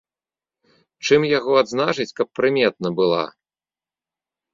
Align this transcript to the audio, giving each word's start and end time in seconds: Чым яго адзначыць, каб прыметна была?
Чым 1.05 1.21
яго 1.37 1.53
адзначыць, 1.63 2.07
каб 2.19 2.27
прыметна 2.39 2.87
была? 3.01 3.21